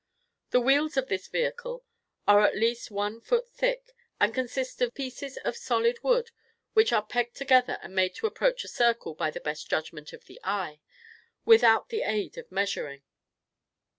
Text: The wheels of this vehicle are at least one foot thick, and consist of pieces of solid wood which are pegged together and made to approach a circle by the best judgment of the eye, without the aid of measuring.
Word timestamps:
The 0.49 0.59
wheels 0.59 0.97
of 0.97 1.09
this 1.09 1.27
vehicle 1.27 1.85
are 2.27 2.41
at 2.41 2.57
least 2.57 2.89
one 2.89 3.21
foot 3.21 3.47
thick, 3.51 3.91
and 4.19 4.33
consist 4.33 4.81
of 4.81 4.95
pieces 4.95 5.37
of 5.45 5.55
solid 5.55 6.03
wood 6.03 6.31
which 6.73 6.91
are 6.91 7.05
pegged 7.05 7.35
together 7.35 7.77
and 7.83 7.93
made 7.93 8.15
to 8.15 8.25
approach 8.25 8.63
a 8.63 8.67
circle 8.67 9.13
by 9.13 9.29
the 9.29 9.39
best 9.39 9.69
judgment 9.69 10.11
of 10.11 10.25
the 10.25 10.39
eye, 10.43 10.79
without 11.45 11.89
the 11.89 12.01
aid 12.01 12.35
of 12.39 12.51
measuring. 12.51 13.03